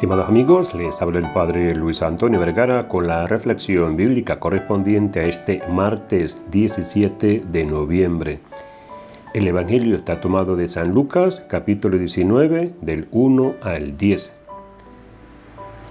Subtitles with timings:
[0.00, 5.24] Estimados amigos, les habla el Padre Luis Antonio Vergara con la reflexión bíblica correspondiente a
[5.26, 8.40] este martes 17 de noviembre.
[9.34, 14.38] El Evangelio está tomado de San Lucas, capítulo 19, del 1 al 10.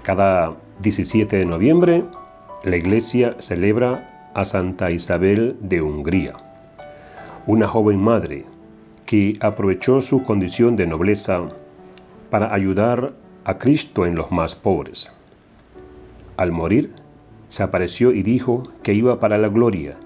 [0.02, 2.02] Cada 17 de noviembre,
[2.64, 6.34] la Iglesia celebra a Santa Isabel de Hungría,
[7.46, 8.44] una joven madre
[9.06, 11.42] que aprovechó su condición de nobleza
[12.28, 15.12] para ayudar a Cristo en los más pobres.
[16.36, 16.92] Al morir,
[17.48, 19.96] se apareció y dijo que iba para la gloria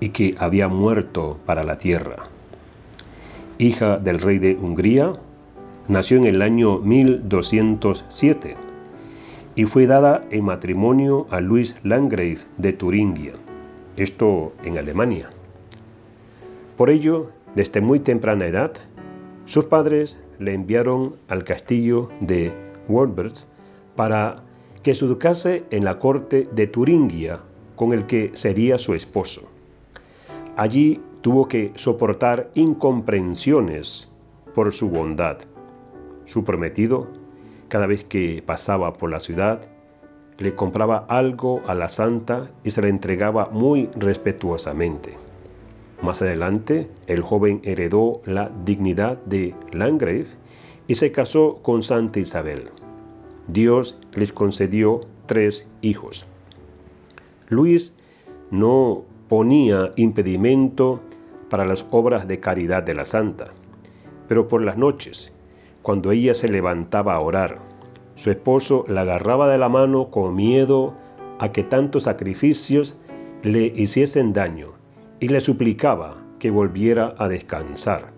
[0.00, 2.16] y que había muerto para la tierra.
[3.58, 5.12] Hija del rey de Hungría,
[5.88, 8.56] nació en el año 1207
[9.54, 13.32] y fue dada en matrimonio a Luis Landgrave de Turingia,
[13.96, 15.30] esto en Alemania.
[16.76, 18.72] Por ello, desde muy temprana edad,
[19.44, 23.38] sus padres le enviaron al castillo de Wormbert
[23.96, 24.42] para
[24.82, 27.40] que se educase en la corte de Turingia,
[27.76, 29.48] con el que sería su esposo.
[30.56, 34.12] Allí tuvo que soportar incomprensiones
[34.54, 35.38] por su bondad.
[36.26, 37.08] Su prometido,
[37.68, 39.62] cada vez que pasaba por la ciudad,
[40.38, 45.16] le compraba algo a la santa y se la entregaba muy respetuosamente.
[46.02, 50.26] Más adelante, el joven heredó la dignidad de Landgrave
[50.88, 52.70] y se casó con Santa Isabel.
[53.48, 56.26] Dios les concedió tres hijos.
[57.48, 57.98] Luis
[58.50, 61.00] no ponía impedimento
[61.48, 63.52] para las obras de caridad de la santa,
[64.28, 65.32] pero por las noches,
[65.82, 67.60] cuando ella se levantaba a orar,
[68.14, 70.94] su esposo la agarraba de la mano con miedo
[71.38, 72.98] a que tantos sacrificios
[73.42, 74.72] le hiciesen daño
[75.18, 78.12] y le suplicaba que volviera a descansar.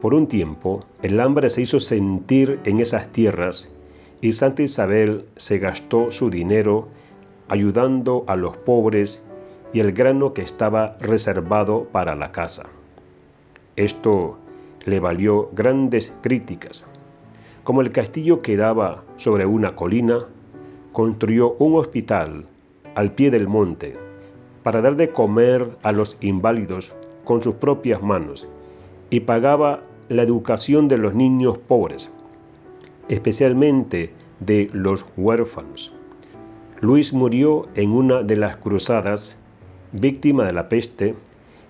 [0.00, 3.73] Por un tiempo, el hambre se hizo sentir en esas tierras
[4.24, 6.88] y Santa Isabel se gastó su dinero
[7.46, 9.22] ayudando a los pobres
[9.74, 12.70] y el grano que estaba reservado para la casa.
[13.76, 14.38] Esto
[14.86, 16.86] le valió grandes críticas.
[17.64, 20.20] Como el castillo quedaba sobre una colina,
[20.94, 22.46] construyó un hospital
[22.94, 23.94] al pie del monte
[24.62, 26.94] para dar de comer a los inválidos
[27.26, 28.48] con sus propias manos
[29.10, 32.13] y pagaba la educación de los niños pobres,
[33.08, 35.92] especialmente de los huérfanos.
[36.80, 39.42] Luis murió en una de las cruzadas,
[39.92, 41.14] víctima de la peste,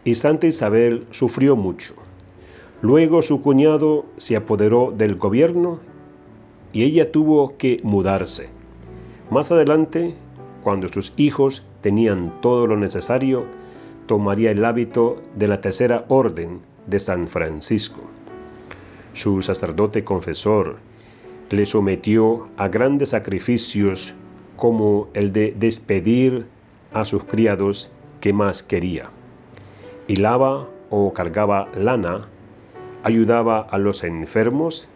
[0.05, 1.95] y Santa Isabel sufrió mucho.
[2.83, 5.81] Luego su cuñado se apoderó del gobierno
[6.73, 8.49] y ella tuvo que mudarse.
[9.31, 10.15] Más adelante,
[10.63, 13.45] cuando sus hijos tenían todo lo necesario,
[14.07, 18.03] tomaría el hábito de la tercera orden de San Francisco
[19.15, 20.77] su sacerdote confesor,
[21.55, 24.15] le sometió a grandes sacrificios
[24.57, 26.47] como el de despedir
[26.93, 29.11] a sus criados que más quería.
[30.07, 32.29] Hilaba o cargaba lana,
[33.03, 34.89] ayudaba a los enfermos,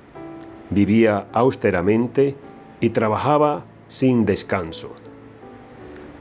[0.70, 2.36] vivía austeramente
[2.80, 4.94] y trabajaba sin descanso.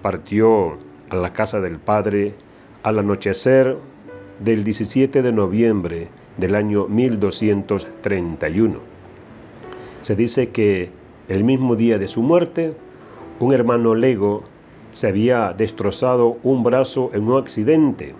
[0.01, 0.77] Partió
[1.09, 2.33] a la casa del Padre
[2.83, 3.77] al anochecer
[4.39, 8.96] del 17 de noviembre del año 1231.
[10.07, 10.89] Se dice que
[11.27, 12.73] el mismo día de su muerte,
[13.41, 14.43] un hermano lego
[14.93, 18.15] se había destrozado un brazo en un accidente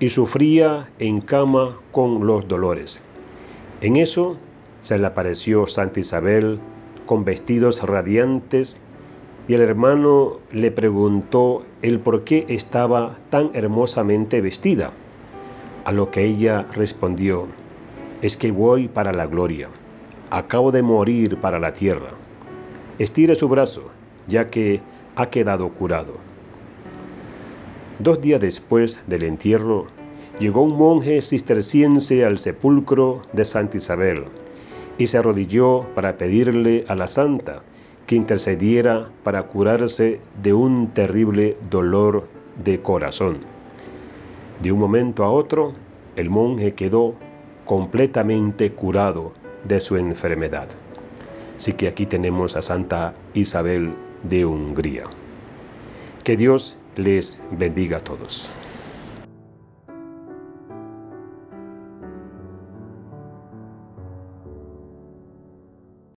[0.00, 3.00] y sufría en cama con los dolores.
[3.80, 4.38] En eso
[4.82, 6.58] se le apareció Santa Isabel
[7.06, 8.82] con vestidos radiantes
[9.46, 14.90] y el hermano le preguntó el por qué estaba tan hermosamente vestida.
[15.84, 17.46] A lo que ella respondió,
[18.20, 19.68] es que voy para la gloria,
[20.30, 22.10] acabo de morir para la tierra.
[22.98, 23.90] Estire su brazo,
[24.28, 24.80] ya que
[25.16, 26.14] ha quedado curado.
[27.98, 29.86] Dos días después del entierro,
[30.38, 34.24] llegó un monje cisterciense al sepulcro de Santa Isabel
[34.96, 37.62] y se arrodilló para pedirle a la santa
[38.06, 42.26] que intercediera para curarse de un terrible dolor
[42.64, 43.38] de corazón.
[44.62, 45.72] De un momento a otro,
[46.16, 47.14] el monje quedó
[47.64, 49.32] completamente curado
[49.64, 50.68] de su enfermedad.
[51.56, 53.92] Así que aquí tenemos a Santa Isabel
[54.22, 55.04] de Hungría.
[56.24, 58.50] Que Dios les bendiga a todos.